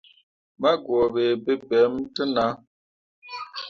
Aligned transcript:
Ma 0.61 0.71
guuɓe 0.85 1.23
bebemme 1.45 2.01
te 2.15 2.23
nah. 2.35 2.53